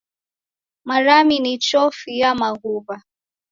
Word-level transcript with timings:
Marami 0.85 1.35
ni 1.43 1.53
chofi 1.65 2.11
ya 2.21 2.31
maghuw'a. 2.39 2.95